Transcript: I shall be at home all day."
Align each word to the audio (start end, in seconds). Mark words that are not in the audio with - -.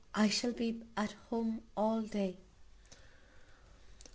I 0.15 0.29
shall 0.29 0.51
be 0.51 0.81
at 0.97 1.11
home 1.29 1.61
all 1.77 2.01
day." 2.01 2.39